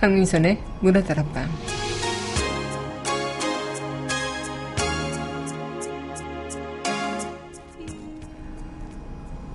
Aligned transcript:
강민선의 0.00 0.62
문화다락방 0.80 1.48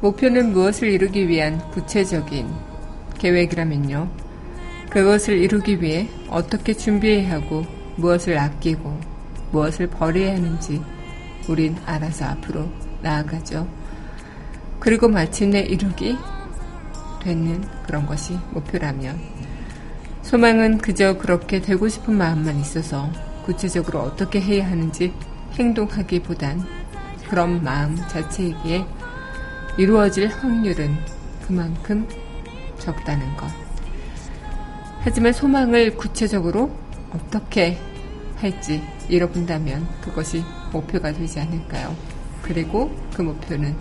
목표는 0.01 0.51
무엇을 0.51 0.89
이루기 0.89 1.29
위한 1.29 1.59
구체적인 1.71 2.45
계획이라면요. 3.19 4.11
그것을 4.89 5.37
이루기 5.37 5.81
위해 5.81 6.09
어떻게 6.29 6.73
준비해야 6.73 7.35
하고 7.35 7.65
무엇을 7.95 8.37
아끼고 8.37 8.99
무엇을 9.53 9.87
버려야 9.87 10.35
하는지 10.35 10.81
우린 11.47 11.77
알아서 11.85 12.25
앞으로 12.25 12.69
나아가죠. 13.01 13.65
그리고 14.81 15.07
마침내 15.07 15.61
이루기 15.61 16.17
되는 17.21 17.63
그런 17.85 18.05
것이 18.05 18.37
목표라면 18.51 19.17
소망은 20.33 20.79
그저 20.79 21.15
그렇게 21.19 21.61
되고 21.61 21.87
싶은 21.87 22.17
마음만 22.17 22.59
있어서 22.59 23.07
구체적으로 23.45 23.99
어떻게 23.99 24.41
해야 24.41 24.67
하는지 24.67 25.13
행동하기보단 25.59 26.65
그런 27.29 27.63
마음 27.63 27.95
자체이기에 27.95 28.83
이루어질 29.77 30.29
확률은 30.29 30.97
그만큼 31.45 32.07
적다는 32.79 33.37
것. 33.37 33.45
하지만 35.01 35.33
소망을 35.33 35.95
구체적으로 35.97 36.75
어떻게 37.11 37.77
할지 38.35 38.81
잃어본다면 39.09 39.87
그것이 40.01 40.43
목표가 40.71 41.13
되지 41.13 41.41
않을까요? 41.41 41.95
그리고 42.41 42.89
그 43.13 43.21
목표는 43.21 43.75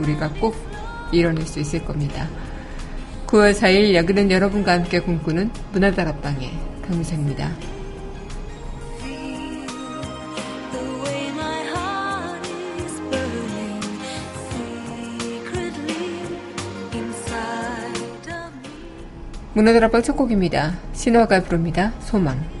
우리가 0.00 0.32
꼭 0.40 0.56
이뤄낼 1.12 1.46
수 1.46 1.60
있을 1.60 1.84
겁니다. 1.84 2.26
9월 3.26 3.52
4일 3.52 3.94
여기는 3.94 4.30
여러분과 4.30 4.72
함께 4.72 5.00
꿈꾸는 5.00 5.50
문화다락방의 5.72 6.50
강무사입니다. 6.86 7.50
문화다락방 19.54 20.02
첫 20.02 20.16
곡입니다. 20.16 20.76
신화가 20.92 21.42
부릅니다. 21.42 21.92
소망. 22.00 22.55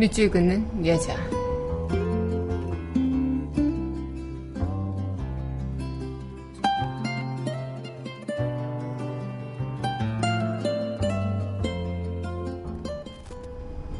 밑줄 0.00 0.30
긋는 0.30 0.86
여자. 0.86 1.14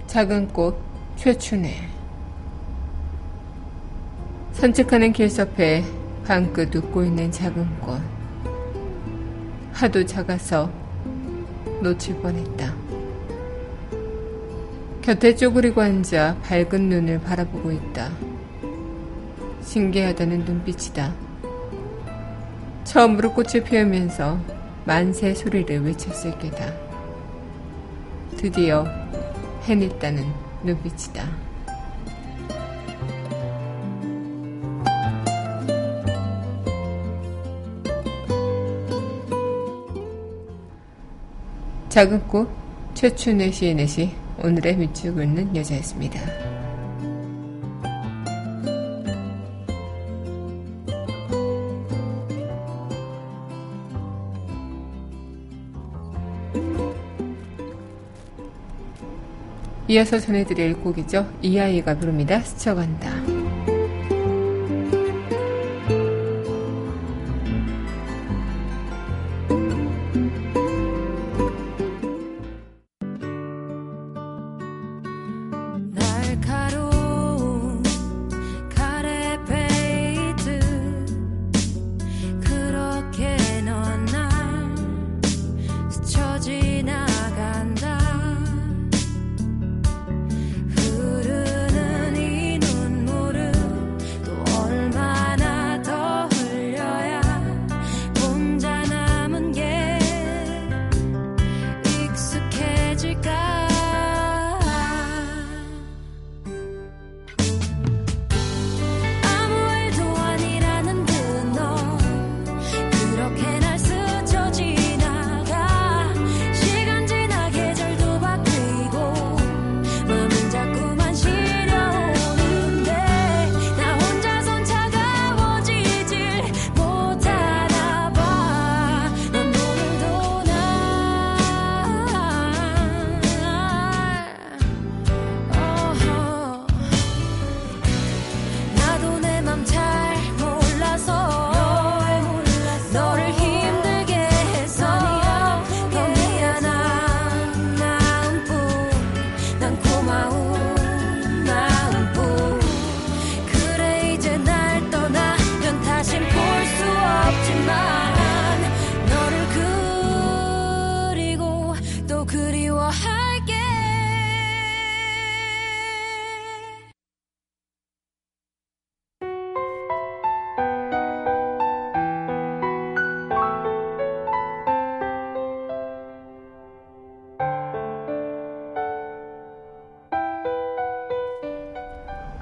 작은 0.06 0.48
꽃 0.48 0.74
최춘해 1.16 1.86
산책하는 4.52 5.12
길섭에 5.12 5.84
방긋 6.24 6.74
웃고 6.74 7.04
있는 7.04 7.30
작은 7.30 7.80
꽃 7.80 8.00
하도 9.74 10.06
작아서 10.06 10.70
놓칠 11.82 12.22
뻔했다. 12.22 12.89
곁에 15.02 15.34
쪼그리고 15.34 15.80
앉아 15.80 16.36
밝은 16.42 16.88
눈을 16.88 17.20
바라보고 17.22 17.72
있다. 17.72 18.10
신기하다는 19.62 20.44
눈빛이다. 20.44 21.14
처음으로 22.84 23.32
꽃을 23.32 23.64
피우면서 23.64 24.38
만세 24.84 25.34
소리를 25.34 25.84
외쳤을 25.84 26.38
게다. 26.38 26.70
드디어 28.36 28.86
해냈다는 29.62 30.24
눈빛이다. 30.64 31.24
작은 41.88 42.28
꽃 42.28 42.48
최춘애 42.94 43.50
시인의 43.50 43.88
시 43.88 44.19
오늘의 44.42 44.76
밑줄 44.76 45.14
긋는 45.14 45.54
여자였습니다. 45.54 46.20
이어서 59.88 60.20
전해드릴 60.20 60.80
곡이죠. 60.82 61.28
이 61.42 61.58
아이가 61.58 61.98
부릅니다. 61.98 62.40
스쳐간다. 62.40 63.29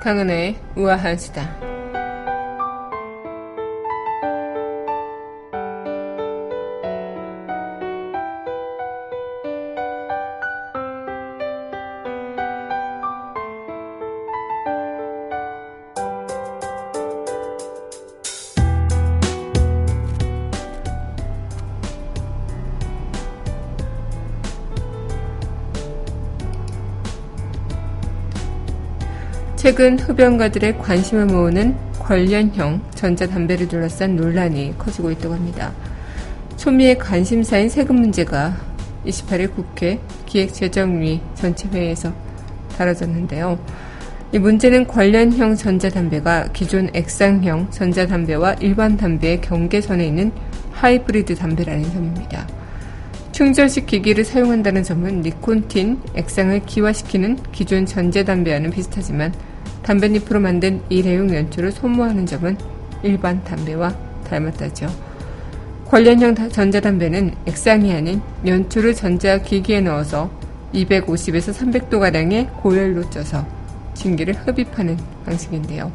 강은혜의 0.08 0.56
우아한 0.74 1.18
수다. 1.18 1.67
최근 29.68 29.98
흡연가들의 29.98 30.78
관심을 30.78 31.26
모으는 31.26 31.76
관련형 31.98 32.80
전자담배를 32.94 33.68
둘러싼 33.68 34.16
논란이 34.16 34.76
커지고 34.78 35.10
있다고 35.10 35.34
합니다. 35.34 35.74
초미의 36.56 36.96
관심사인 36.96 37.68
세금 37.68 37.96
문제가 37.96 38.56
28일 39.04 39.54
국회 39.54 40.00
기획재정위 40.24 41.20
전체회의에서 41.34 42.14
다뤄졌는데요. 42.78 43.58
이 44.32 44.38
문제는 44.38 44.86
관련형 44.86 45.56
전자담배가 45.56 46.48
기존 46.54 46.88
액상형 46.94 47.70
전자담배와 47.70 48.54
일반 48.60 48.96
담배의 48.96 49.42
경계선에 49.42 50.06
있는 50.06 50.32
하이브리드 50.72 51.34
담배라는 51.34 51.82
점입니다. 51.92 52.48
충전식 53.32 53.84
기기를 53.84 54.24
사용한다는 54.24 54.82
점은 54.82 55.20
니콘틴, 55.20 56.00
액상을 56.14 56.58
기화시키는 56.64 57.36
기존 57.52 57.84
전자담배와는 57.84 58.70
비슷하지만 58.70 59.34
담뱃잎으로 59.88 60.38
만든 60.40 60.82
일회용 60.90 61.34
연초를 61.34 61.72
소모하는 61.72 62.26
점은 62.26 62.58
일반 63.02 63.42
담배와 63.42 63.96
닮았다죠. 64.28 64.86
관련형 65.86 66.34
전자담배는 66.50 67.34
액상이 67.46 67.90
아닌 67.94 68.20
연초를 68.44 68.94
전자기기에 68.94 69.80
넣어서 69.80 70.30
250에서 70.74 71.54
300도가량의 71.54 72.60
고열로 72.60 73.08
쪄서 73.08 73.46
증기를 73.94 74.34
흡입하는 74.34 74.98
방식인데요. 75.24 75.90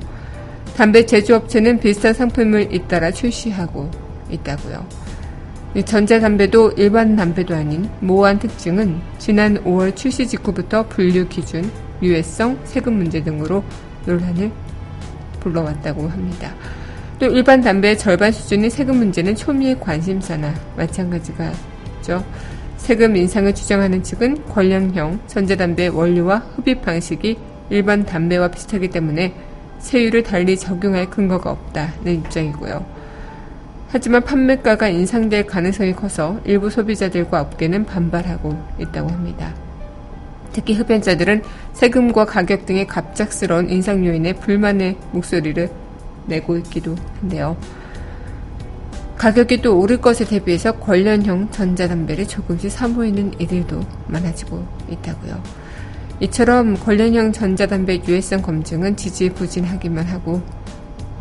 담배 0.76 1.06
제조업체는 1.06 1.80
비슷한 1.80 2.16
상품을 2.16 2.74
잇따라 2.74 3.12
출시하고 3.12 3.92
있다고요. 4.32 4.88
전자담배도 5.86 6.72
일반 6.78 7.16
담배도 7.16 7.54
아닌 7.54 7.88
모호한 8.00 8.40
특징은 8.40 9.00
지난 9.20 9.64
5월 9.64 9.96
출시 9.96 10.28
직후부터 10.28 10.88
분류 10.88 11.28
기준, 11.28 11.70
유해성, 12.04 12.60
세금 12.66 12.96
문제 12.96 13.24
등으로 13.24 13.64
논란을 14.06 14.52
불러왔다고 15.40 16.08
합니다. 16.08 16.54
또 17.20 17.28
일반 17.28 17.62
담배의 17.62 17.98
절반 17.98 18.32
수준의 18.32 18.70
세금 18.70 18.98
문제는 18.98 19.36
초미의 19.36 19.80
관심사나 19.80 20.54
마찬가지가죠. 20.76 22.24
세금 22.78 23.16
인상을 23.16 23.56
주장하는 23.56 24.04
측은 24.04 24.46
관련형 24.50 25.22
전자담배 25.28 25.88
원료와 25.88 26.40
흡입 26.56 26.82
방식이 26.82 27.38
일반 27.70 28.06
담배와 28.06 28.50
비슷하기 28.50 28.90
때문에 28.90 29.34
세율을 29.80 30.24
달리 30.24 30.58
적용할 30.58 31.10
근거가 31.10 31.52
없다는 31.52 32.14
입장이고요. 32.14 32.86
하지만 33.90 34.24
판매가가 34.24 34.90
인상될 34.90 35.46
가능성이 35.46 35.94
커서 35.94 36.40
일부 36.46 36.70
소비자들과 36.70 37.42
업계는 37.42 37.86
반발하고 37.86 38.58
있다고 38.80 39.10
합니다. 39.10 39.54
특히 40.54 40.76
흡연자들은 40.76 41.42
세금과 41.74 42.26
가격 42.26 42.66
등의 42.66 42.88
갑작스러운 42.88 43.70
인상 43.70 44.06
요인에 44.06 44.34
불만의 44.34 44.98
목소리를 45.12 45.70
내고 46.28 46.58
있기도 46.58 46.96
한데요. 47.20 47.58
가격이 49.18 49.62
또 49.62 49.80
오를 49.80 49.98
것에 50.02 50.26
대비해서 50.26 50.78
관련형 50.80 51.52
전자담배를 51.52 52.28
조금씩 52.28 52.72
사모이는 52.72 53.40
이들도 53.40 53.80
많아지고 54.08 54.66
있다고요. 54.90 55.42
이처럼 56.20 56.76
관련형 56.76 57.32
전자담배 57.32 58.02
유해성 58.08 58.42
검증은 58.42 58.96
지지부진하기만 58.96 60.06
하고 60.06 60.42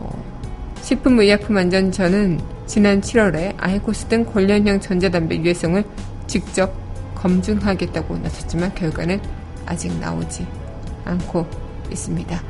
어, 0.00 0.10
식품의약품안전처는 0.80 2.40
지난 2.66 3.00
7월에 3.00 3.54
아이코스 3.58 4.06
등 4.06 4.24
관련형 4.24 4.80
전자담배 4.80 5.38
유해성을 5.38 5.82
직접 6.26 6.72
검증하겠다고 7.22 8.18
나섰지만 8.18 8.74
결과는 8.74 9.20
아직 9.64 9.96
나오지 9.98 10.46
않고 11.04 11.46
있습니다. 11.90 12.42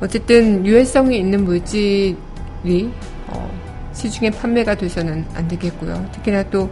어쨌든 0.00 0.66
유해성이 0.66 1.18
있는 1.18 1.44
물질이 1.44 2.92
어, 3.28 3.50
시중에 3.92 4.30
판매가 4.30 4.74
돼서는 4.74 5.24
안 5.34 5.48
되겠고요. 5.48 6.08
특히나 6.12 6.42
또 6.50 6.70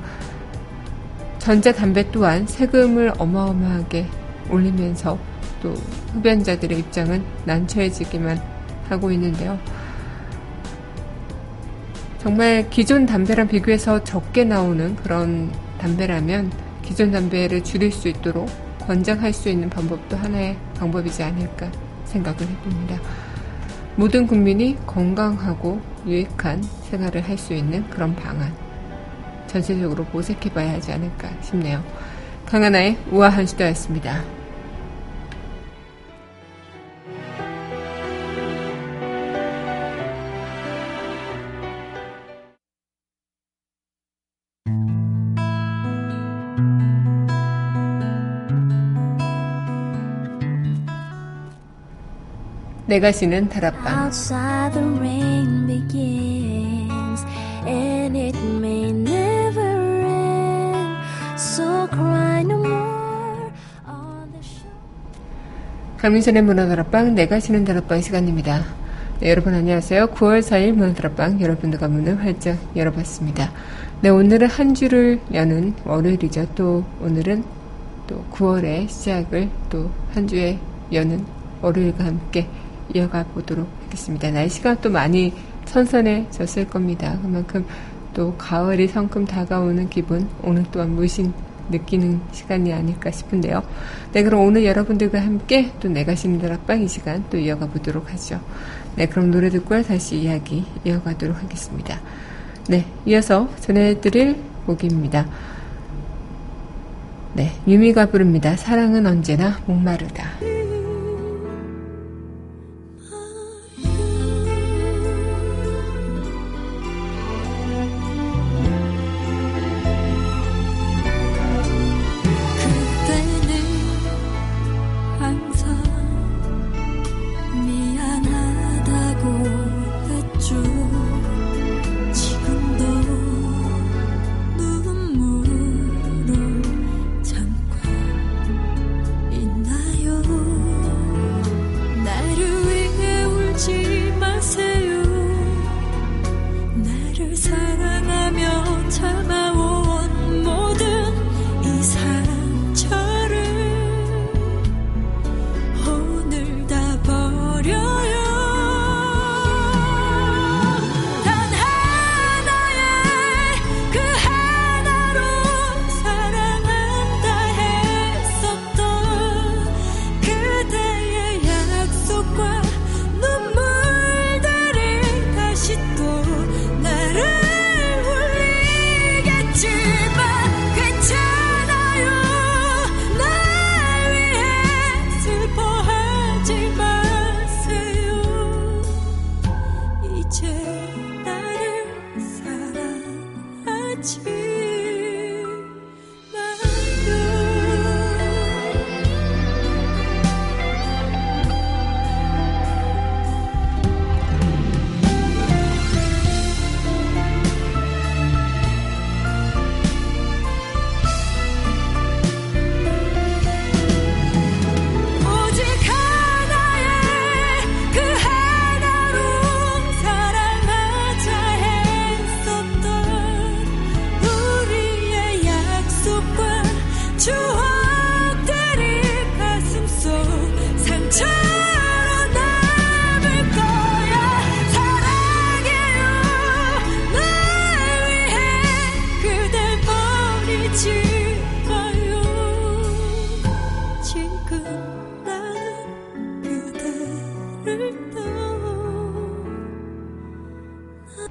전자담배 1.39 2.11
또한 2.11 2.47
세금을 2.47 3.13
어마어마하게 3.17 4.07
올리면서 4.51 5.19
또 5.63 5.75
흡연자들의 6.13 6.79
입장은 6.79 7.25
난처해지기만 7.47 8.43
하고 8.89 9.11
있는데요. 9.13 9.59
정말 12.19 12.69
기존 12.69 13.07
담배랑 13.07 13.49
비교해서 13.49 14.05
적게 14.05 14.45
나오는 14.45 14.95
그런 14.97 15.51
담배라면 15.81 16.53
기존 16.83 17.11
담배를 17.11 17.65
줄일 17.65 17.91
수 17.91 18.09
있도록 18.09 18.49
권장할 18.81 19.33
수 19.33 19.49
있는 19.49 19.71
방법도 19.71 20.17
하나의 20.17 20.57
방법이지 20.79 21.23
않을까 21.23 21.71
생각을 22.05 22.41
해봅니다. 22.41 22.99
모든 23.97 24.27
국민이 24.27 24.77
건강하고 24.87 25.81
유익한 26.07 26.63
생활을 26.63 27.23
할 27.23 27.37
수 27.39 27.55
있는 27.55 27.89
그런 27.91 28.15
방안 28.15 28.53
전체적으로 29.47 30.07
모색해봐야 30.13 30.75
하지 30.75 30.93
않을까 30.93 31.29
싶네요. 31.43 31.83
강하나의 32.47 32.97
우아한 33.11 33.47
시도였습니다. 33.47 34.40
내가 52.91 53.13
쉬는 53.13 53.49
다락방 53.49 54.11
강민선의 65.99 66.43
문화다락방 66.43 67.15
내가 67.15 67.39
쉬는 67.39 67.65
다락방 67.65 68.01
시간입니다. 68.01 68.65
네, 69.21 69.31
여러분 69.31 69.55
안녕하세요. 69.55 70.09
9월 70.09 70.41
4일 70.41 70.73
문화다락방 70.73 71.41
여러분들과 71.41 71.87
문을 71.87 72.25
활짝 72.25 72.59
열어봤습니다. 72.75 73.53
네, 74.01 74.09
오늘은 74.09 74.49
한 74.49 74.75
주를 74.75 75.21
여는 75.33 75.75
월요일이죠. 75.85 76.49
또 76.57 76.85
오늘은 77.01 77.45
또 78.09 78.25
9월의 78.33 78.89
시작을 78.89 79.49
또 79.69 79.89
한 80.13 80.27
주에 80.27 80.59
여는 80.93 81.25
월요일과 81.63 82.05
함께 82.05 82.49
이어가 82.95 83.25
보도록 83.25 83.69
하겠습니다. 83.85 84.31
날씨가 84.31 84.81
또 84.81 84.91
많이 84.91 85.33
선선해졌을 85.67 86.69
겁니다. 86.69 87.19
그만큼 87.23 87.65
또 88.15 88.35
가을이 88.37 88.89
성큼 88.89 89.25
다가오는 89.25 89.89
기분, 89.89 90.29
오늘 90.43 90.65
또한 90.73 90.95
무신 90.95 91.33
느끼는 91.71 92.21
시간이 92.33 92.73
아닐까 92.73 93.11
싶은데요. 93.11 93.63
네, 94.13 94.23
그럼 94.23 94.45
오늘 94.45 94.65
여러분들과 94.65 95.21
함께 95.21 95.71
또 95.81 95.89
내가 95.89 96.15
쉬는 96.15 96.41
다락방 96.41 96.83
이 96.83 96.89
시간 96.89 97.25
또 97.31 97.39
이어가 97.39 97.67
보도록 97.67 98.13
하죠. 98.13 98.41
네, 98.97 99.07
그럼 99.07 99.31
노래 99.31 99.49
듣고 99.51 99.81
다시 99.83 100.17
이야기 100.17 100.65
이어가도록 100.85 101.41
하겠습니다. 101.43 102.01
네, 102.69 102.85
이어서 103.07 103.49
전해드릴 103.61 104.37
곡입니다. 104.67 105.27
네, 107.35 107.53
유미가 107.67 108.07
부릅니다. 108.07 108.57
사랑은 108.57 109.07
언제나 109.07 109.59
목마르다. 109.67 110.60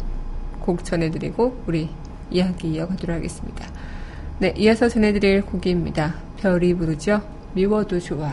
곡 0.60 0.86
전해드리고 0.86 1.64
우리 1.66 1.90
이야기 2.30 2.68
이어가도록 2.68 3.16
하겠습니다. 3.16 3.68
네, 4.38 4.54
이어서 4.58 4.90
전해드릴 4.90 5.42
곡입니다. 5.42 6.14
별이 6.38 6.76
부르죠. 6.76 7.24
미워도 7.56 8.00
좋아. 8.00 8.32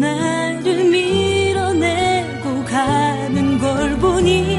나를 0.00 0.90
밀어내고 0.90 2.64
가는 2.64 3.58
걸 3.58 3.98
보니 3.98 4.53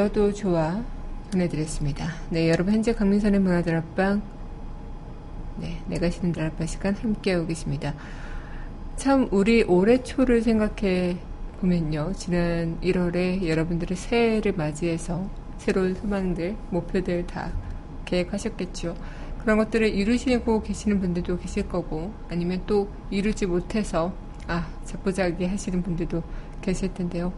미어도 0.00 0.32
좋아 0.32 0.82
보내드렸습니다. 1.30 2.08
네, 2.30 2.48
여러분 2.48 2.72
현재 2.72 2.94
강민선의 2.94 3.40
문화들 3.40 3.76
앞방 3.76 4.22
네, 5.58 5.82
내가 5.88 6.08
쉬는 6.08 6.32
들 6.32 6.44
앞방 6.44 6.66
시간 6.66 6.94
함께하고 6.94 7.46
계십니다. 7.46 7.94
참 8.96 9.28
우리 9.30 9.62
올해 9.62 10.02
초를 10.02 10.42
생각해 10.42 11.18
보면요. 11.60 12.12
지난 12.16 12.78
1월에 12.80 13.46
여러분들의 13.46 13.96
새해를 13.96 14.52
맞이해서 14.52 15.28
새로운 15.58 15.94
소망들, 15.94 16.56
목표들 16.70 17.26
다 17.26 17.52
계획하셨겠죠. 18.06 18.96
그런 19.42 19.58
것들을 19.58 19.86
이루시고 19.88 20.62
계시는 20.62 21.00
분들도 21.00 21.38
계실 21.38 21.68
거고 21.68 22.12
아니면 22.30 22.62
또 22.66 22.88
이루지 23.10 23.46
못해서 23.46 24.14
아, 24.48 24.66
자꾸자기 24.84 25.44
하시는 25.44 25.82
분들도 25.82 26.22
계실 26.62 26.94
텐데요. 26.94 27.32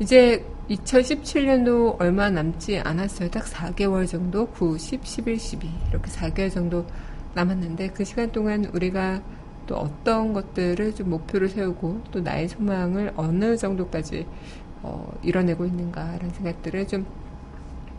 이제 0.00 0.44
2017년도 0.68 2.00
얼마 2.00 2.30
남지 2.30 2.78
않았어요. 2.78 3.30
딱 3.30 3.44
4개월 3.44 4.08
정도? 4.08 4.46
9, 4.46 4.78
10, 4.78 5.04
11, 5.04 5.38
12. 5.38 5.70
이렇게 5.90 6.10
4개월 6.10 6.50
정도 6.50 6.86
남았는데 7.34 7.88
그 7.88 8.04
시간 8.04 8.32
동안 8.32 8.64
우리가 8.64 9.22
또 9.66 9.76
어떤 9.76 10.32
것들을 10.32 10.94
좀 10.94 11.10
목표를 11.10 11.48
세우고 11.48 12.02
또 12.10 12.20
나의 12.20 12.48
소망을 12.48 13.12
어느 13.16 13.56
정도까지 13.56 14.26
어, 14.82 15.12
이뤄내고 15.22 15.66
있는가라는 15.66 16.30
생각들을 16.30 16.88
좀 16.88 17.06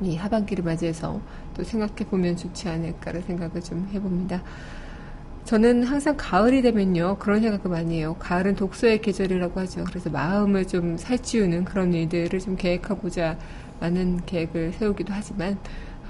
이 0.02 0.16
하반기를 0.16 0.64
맞이해서 0.64 1.22
또 1.56 1.64
생각해 1.64 2.06
보면 2.10 2.36
좋지 2.36 2.68
않을까라는 2.68 3.28
생각을 3.28 3.62
좀 3.62 3.88
해봅니다. 3.94 4.42
저는 5.46 5.84
항상 5.84 6.16
가을이 6.18 6.62
되면요 6.62 7.18
그런 7.18 7.42
생각을 7.42 7.70
많이 7.70 7.98
해요. 7.98 8.16
가을은 8.20 8.56
독서의 8.56 9.02
계절이라고 9.02 9.60
하죠. 9.62 9.84
그래서 9.86 10.10
마음을 10.10 10.68
좀 10.68 10.98
살찌우는 10.98 11.66
그런 11.66 11.94
일들을 11.94 12.40
좀 12.40 12.56
계획하고자 12.56 13.38
많은 13.80 14.22
계획을 14.26 14.74
세우기도 14.74 15.12
하지만 15.14 15.58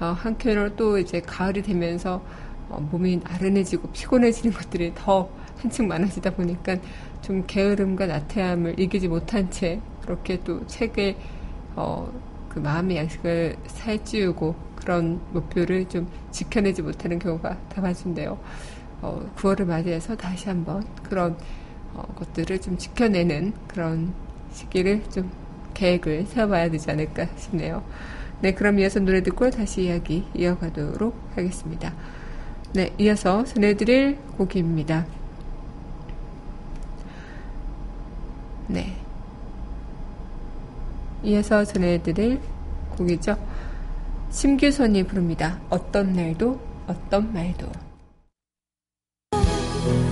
어, 0.00 0.06
한편으로 0.06 0.76
또 0.76 0.98
이제 0.98 1.20
가을이 1.20 1.62
되면서 1.62 2.22
어, 2.68 2.80
몸이 2.90 3.20
나른해지고 3.24 3.88
피곤해지는 3.90 4.54
것들이 4.54 4.92
더 4.94 5.28
한층 5.58 5.88
많아지다 5.88 6.30
보니까 6.34 6.76
좀 7.22 7.44
게으름과 7.46 8.06
나태함을 8.06 8.78
이기지 8.78 9.08
못한 9.08 9.50
채 9.50 9.80
그렇게 10.02 10.40
또 10.44 10.66
책에 10.66 11.16
어, 11.74 12.12
그 12.48 12.58
마음의 12.58 12.96
양식을 12.98 13.56
살찌우고 13.66 14.54
그런 14.76 15.20
목표를 15.32 15.88
좀 15.88 16.08
지켜내지 16.30 16.82
못하는 16.82 17.18
경우가 17.18 17.56
다많은데요. 17.68 18.38
어, 19.02 19.20
9월을 19.36 19.66
맞이해서 19.66 20.16
다시 20.16 20.48
한번 20.48 20.86
그런 21.02 21.36
어, 21.94 22.02
것들을 22.16 22.60
좀 22.60 22.78
지켜내는 22.78 23.52
그런 23.68 24.14
시기를 24.52 25.02
좀 25.10 25.30
계획을 25.74 26.26
세워봐야 26.26 26.70
되지 26.70 26.90
않을까 26.90 27.26
싶네요. 27.36 27.82
네, 28.40 28.54
그럼 28.54 28.78
이어서 28.78 29.00
노래 29.00 29.22
듣고 29.22 29.50
다시 29.50 29.84
이야기 29.84 30.24
이어가도록 30.34 31.14
하겠습니다. 31.34 31.92
네, 32.72 32.92
이어서 32.98 33.44
전해드릴 33.44 34.18
곡입니다. 34.38 35.06
네. 38.68 38.96
이어서 41.22 41.64
전해드릴 41.64 42.40
곡이죠. 42.96 43.36
심규선이 44.30 45.04
부릅니다. 45.04 45.60
어떤 45.68 46.14
날도, 46.14 46.58
어떤 46.86 47.32
말도. 47.32 47.91
Thank 49.84 50.06
you. 50.06 50.11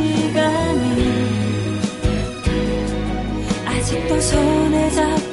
시간이 0.00 1.30
아직도 3.66 4.20
손에 4.20 4.90
잡고 4.90 5.29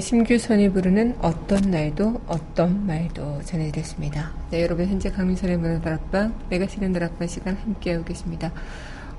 심규선이 0.00 0.70
부르는 0.70 1.16
어떤 1.20 1.70
날도 1.70 2.20
어떤 2.26 2.86
말도 2.86 3.42
전해드렸습니다. 3.44 4.32
네, 4.50 4.62
여러분 4.62 4.86
현재 4.86 5.10
강민선의 5.10 5.56
문화다락방 5.58 6.34
내가 6.48 6.66
시는 6.66 6.92
다락방 6.92 7.28
시간 7.28 7.54
함께하고 7.56 8.04
계십니다. 8.04 8.52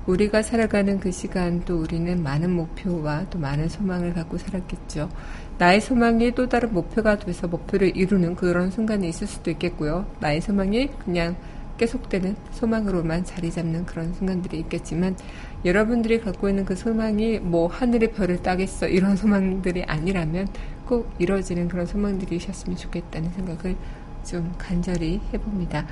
우리가 0.06 0.42
살아가는 0.42 1.00
그 1.00 1.10
시간 1.10 1.62
또 1.64 1.80
우리는 1.80 2.22
많은 2.22 2.50
목표와 2.50 3.26
또 3.28 3.38
많은 3.38 3.68
소망을 3.68 4.14
갖고 4.14 4.38
살았겠죠. 4.38 5.10
나의 5.58 5.80
소망이 5.80 6.34
또 6.34 6.48
다른 6.48 6.72
목표가 6.72 7.18
돼서 7.18 7.46
목표를 7.46 7.96
이루는 7.96 8.34
그런 8.34 8.70
순간이 8.70 9.08
있을 9.08 9.26
수도 9.26 9.50
있겠고요. 9.50 10.06
나의 10.20 10.40
소망이 10.40 10.88
그냥 11.04 11.36
계속되는 11.78 12.36
소망으로만 12.52 13.24
자리 13.24 13.50
잡는 13.50 13.86
그런 13.86 14.12
순간들이 14.14 14.58
있겠지만 14.60 15.16
여러분들이 15.64 16.20
갖고 16.20 16.48
있는 16.48 16.64
그 16.64 16.76
소망이 16.76 17.40
뭐 17.40 17.66
하늘의 17.66 18.12
별을 18.12 18.42
따겠어 18.42 18.86
이런 18.86 19.16
소망들이 19.18 19.84
아니라면 19.84 20.48
꼭 20.86 21.12
이루어지는 21.18 21.68
그런 21.68 21.86
소망들이셨으면 21.86 22.76
좋겠다는 22.76 23.30
생각을 23.32 23.76
좀 24.24 24.54
간절히 24.58 25.20
해봅니다. 25.32 25.86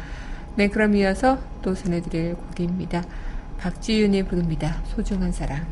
네, 0.56 0.68
그럼 0.68 0.94
이어서 0.96 1.38
또 1.62 1.74
전해드릴 1.74 2.34
곡입니다. 2.34 3.04
박지윤이 3.58 4.24
부릅니다. 4.24 4.82
소중한 4.84 5.32
사랑. 5.32 5.66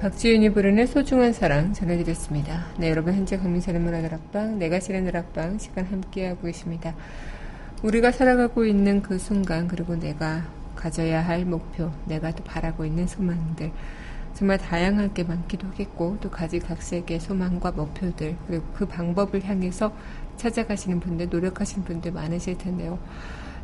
박지윤이 0.00 0.50
부르는 0.50 0.86
소중한 0.86 1.32
사랑 1.32 1.72
전해드렸습니다. 1.72 2.66
네, 2.78 2.88
여러분 2.88 3.14
현재 3.14 3.36
강민선의 3.36 3.80
문화다락방, 3.80 4.56
내가 4.56 4.78
지는 4.78 5.04
다락방 5.04 5.58
시간 5.58 5.86
함께하고 5.86 6.42
계십니다. 6.42 6.94
우리가 7.82 8.12
살아가고 8.12 8.64
있는 8.64 9.02
그 9.02 9.18
순간 9.18 9.66
그리고 9.66 9.96
내가 9.96 10.44
가져야 10.76 11.26
할 11.26 11.44
목표, 11.44 11.90
내가 12.06 12.30
또 12.30 12.44
바라고 12.44 12.84
있는 12.84 13.08
소망들 13.08 13.72
정말 14.34 14.58
다양하게 14.58 15.24
많기도 15.24 15.66
하겠고 15.66 16.18
또 16.20 16.30
가지각색의 16.30 17.18
소망과 17.18 17.72
목표들 17.72 18.36
그리고 18.46 18.64
그 18.74 18.86
방법을 18.86 19.44
향해서 19.44 19.92
찾아가시는 20.36 21.00
분들, 21.00 21.28
노력하시는 21.28 21.84
분들 21.84 22.12
많으실 22.12 22.56
텐데요. 22.56 23.00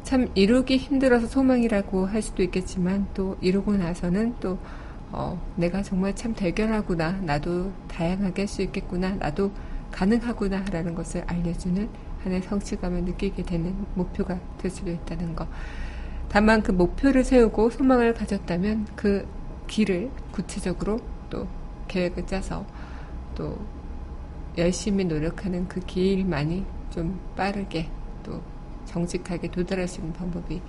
참 0.02 0.28
이루기 0.34 0.78
힘들어서 0.78 1.28
소망이라고 1.28 2.06
할 2.06 2.22
수도 2.22 2.42
있겠지만 2.42 3.06
또 3.14 3.38
이루고 3.40 3.76
나서는 3.76 4.34
또 4.40 4.58
어, 5.16 5.40
내가 5.56 5.82
정말 5.82 6.14
참 6.14 6.34
대견하구나. 6.34 7.12
나도 7.22 7.72
다양하게 7.88 8.42
할 8.42 8.48
수 8.48 8.62
있겠구나. 8.62 9.14
나도 9.14 9.52
가능하구나. 9.92 10.64
라는 10.72 10.94
것을 10.94 11.22
알려주는 11.26 11.88
하나의 12.24 12.42
성취감을 12.42 13.04
느끼게 13.04 13.44
되는 13.44 13.86
목표가 13.94 14.40
될 14.58 14.70
수도 14.70 14.90
있다는 14.90 15.36
것. 15.36 15.46
다만 16.28 16.62
그 16.62 16.72
목표를 16.72 17.22
세우고 17.22 17.70
소망을 17.70 18.12
가졌다면 18.14 18.88
그 18.96 19.26
길을 19.68 20.10
구체적으로 20.32 20.98
또 21.30 21.46
계획을 21.86 22.26
짜서 22.26 22.66
또 23.36 23.56
열심히 24.58 25.04
노력하는 25.04 25.68
그 25.68 25.78
길만이 25.80 26.64
좀 26.90 27.20
빠르게 27.36 27.88
또 28.24 28.42
정직하게 28.86 29.50
도달할 29.50 29.86
수 29.86 30.00
있는 30.00 30.12
방법이 30.12 30.60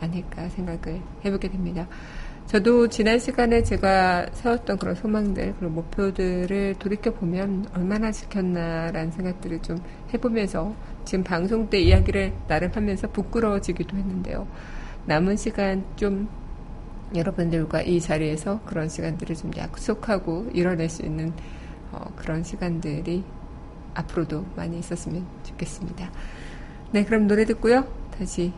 아닐까 0.00 0.48
생각을 0.50 1.00
해보게 1.24 1.48
됩니다. 1.48 1.86
저도 2.48 2.88
지난 2.88 3.18
시간에 3.18 3.62
제가 3.62 4.28
세웠던 4.32 4.78
그런 4.78 4.94
소망들, 4.94 5.54
그런 5.56 5.74
목표들을 5.74 6.76
돌이켜보면 6.78 7.66
얼마나 7.74 8.10
지켰나라는 8.10 9.10
생각들을 9.10 9.60
좀 9.60 9.76
해보면서 10.14 10.74
지금 11.04 11.24
방송 11.24 11.68
때 11.68 11.78
이야기를 11.78 12.32
나름 12.46 12.70
하면서 12.72 13.06
부끄러워지기도 13.06 13.98
했는데요. 13.98 14.48
남은 15.04 15.36
시간 15.36 15.84
좀 15.96 16.26
여러분들과 17.14 17.82
이 17.82 18.00
자리에서 18.00 18.62
그런 18.64 18.88
시간들을 18.88 19.36
좀 19.36 19.50
약속하고 19.54 20.46
이뤄낼 20.54 20.88
수 20.88 21.02
있는 21.02 21.34
어, 21.92 22.10
그런 22.16 22.42
시간들이 22.42 23.24
앞으로도 23.92 24.46
많이 24.56 24.78
있었으면 24.78 25.26
좋겠습니다. 25.42 26.10
네, 26.92 27.04
그럼 27.04 27.26
노래 27.26 27.44
듣고요. 27.44 27.86
다시 28.18 28.54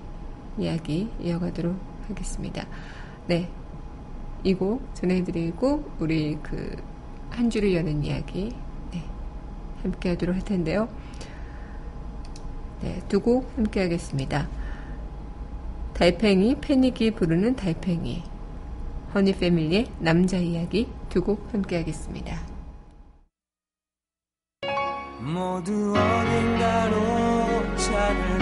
이야기 0.57 1.11
이어가도록 1.20 1.76
하겠습니다. 2.07 2.68
네, 3.26 3.50
이곡 4.44 4.94
전해드리고 4.94 5.90
우리 6.00 6.37
그 6.42 6.76
한 7.31 7.48
주를 7.48 7.74
여는 7.74 8.05
이야기 8.05 8.55
네, 8.92 9.05
함께 9.83 10.11
하도록 10.11 10.35
할 10.35 10.42
텐데요. 10.42 10.88
네, 12.83 13.00
두 13.09 13.20
곡 13.20 13.50
함께 13.57 13.83
하겠습니다. 13.83 14.48
달팽이 15.94 16.57
패닉이 16.61 17.12
부르는 17.12 17.55
달팽이 17.57 18.24
허니 19.14 19.35
패밀리의 19.35 19.87
남자 19.98 20.38
이야기 20.38 20.88
두 21.09 21.22
곡 21.22 21.53
함께 21.53 21.76
하겠습니다. 21.76 22.40
모두 25.20 25.94
어딘가로 25.96 27.76
차를 27.76 28.39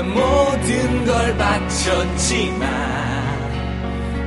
내 0.00 0.06
모든 0.06 1.04
걸 1.04 1.36
바쳤지만 1.36 2.66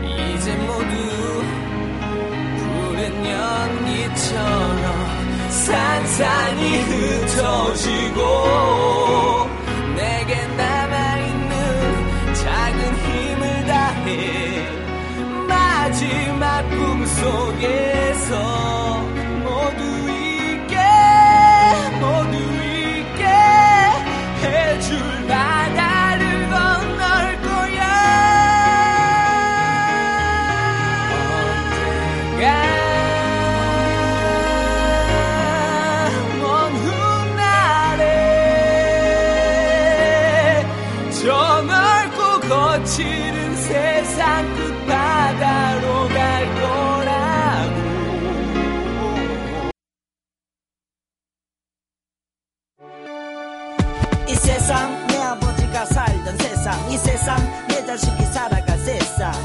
이제 0.06 0.54
모두 0.58 1.44
푸른 2.60 3.26
연기처럼 3.26 4.86
산산이 5.50 6.78
흩어지고 6.78 8.20
내게 9.96 10.46
남아있는 10.46 11.54
작은 12.36 12.80
힘을 12.96 13.66
다해 13.66 14.70
마지막 15.48 16.70
꿈속에서 16.70 18.22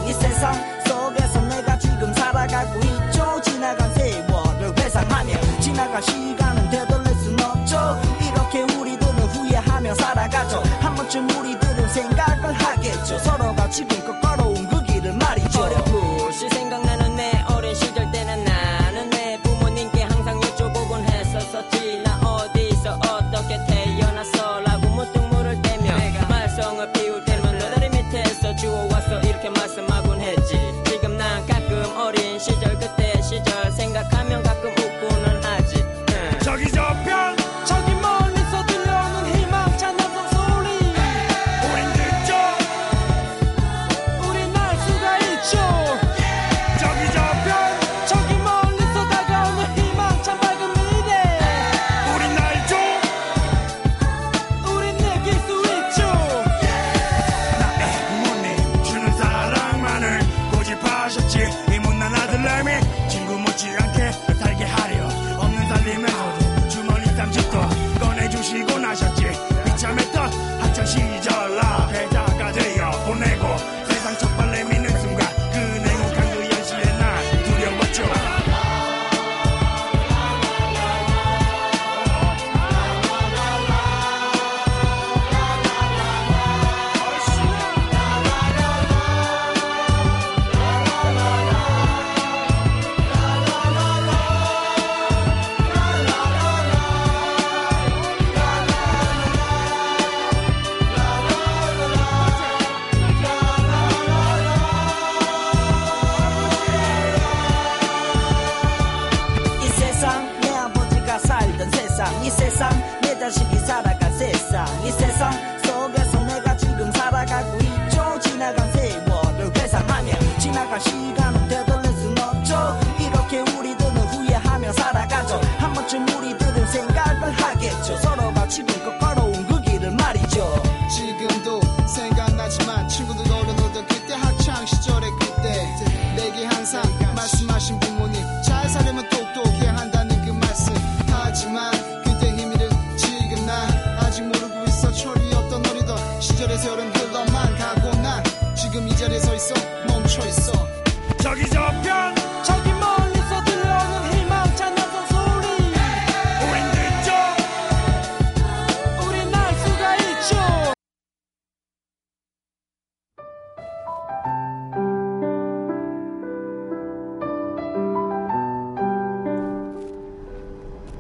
이 0.09 0.13
세상 0.15 0.55
속에서 0.87 1.39
내가 1.43 1.79
지금 1.79 2.13
살아가고 2.15 2.79
있죠. 2.81 3.41
지나간 3.43 3.93
세월을 3.93 4.79
회상하며 4.79 5.61
지나간 5.61 6.01
시간 6.01 6.38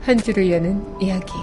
한 0.08 0.16
줄을 0.16 0.50
여는 0.50 1.02
이야기. 1.02 1.34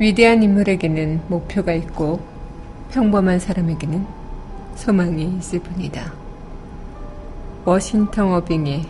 위대한 0.00 0.42
인물에게는 0.42 1.20
목표가 1.28 1.74
있고 1.74 2.18
평범한 2.90 3.38
사람에게는 3.38 4.04
소망이 4.74 5.36
있을 5.38 5.60
뿐이다. 5.60 6.12
워싱턴 7.64 8.32
어빙의 8.32 8.84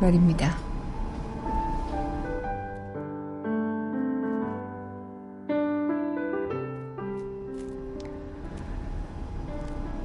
말입니다. 0.00 0.65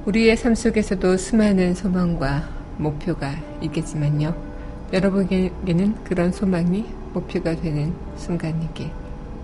우리의 0.04 0.36
삶 0.36 0.56
속에서도 0.56 1.16
수많은 1.16 1.76
소망과 1.76 2.48
목표가 2.76 3.36
있겠지만요. 3.60 4.34
여러분에게는 4.92 6.02
그런 6.02 6.32
소망이 6.32 6.84
목표가 7.12 7.54
되는 7.54 7.94
순간이기 8.16 8.90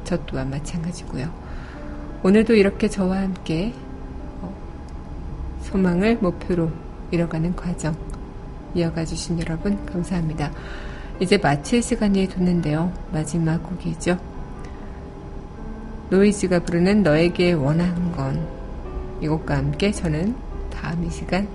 저 0.03 0.19
또한 0.27 0.51
마찬가지고요. 0.51 1.33
오늘도 2.25 2.57
이렇게 2.57 2.89
저와 2.89 3.19
함께 3.19 3.73
어, 4.43 4.53
소망을 5.63 6.17
목표로 6.17 6.73
이뤄가는 7.13 7.55
과정 7.55 7.95
이어가 8.75 9.05
주신 9.05 9.39
여러분 9.39 9.87
감사합니다. 9.87 10.51
이제 11.21 11.39
마칠 11.39 11.81
시간이 11.81 12.27
됐는데요. 12.27 12.93
마지막 13.13 13.63
곡이죠. 13.63 14.19
노이즈가 16.11 16.59
부르는 16.65 17.05
너에게 17.05 17.53
원하는 17.53 18.11
건 18.11 18.45
이곡과 19.21 19.57
함께 19.57 19.93
저는 19.93 20.48
다음 20.81 21.05
이 21.05 21.11
시간 21.11 21.49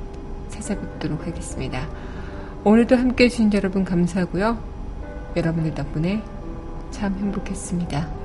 찾아뵙도록 0.49 1.25
하겠습니다. 1.25 1.87
오늘도 2.65 2.97
함께 2.97 3.25
해주신 3.25 3.53
여러분 3.53 3.85
감사하고요. 3.85 4.57
여러분들 5.35 5.73
덕분에 5.73 6.21
참 6.91 7.15
행복했습니다. 7.15 8.22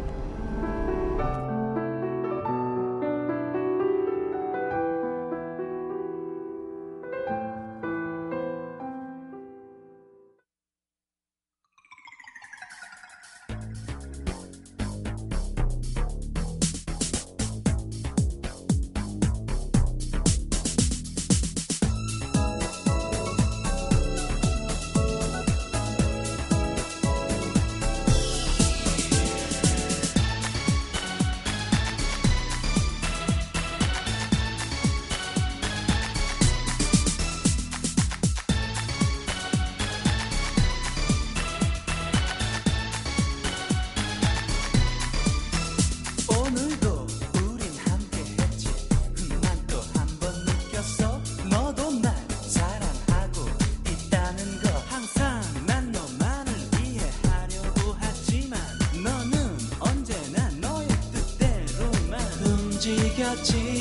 지 63.36 63.52
너에 63.54 63.77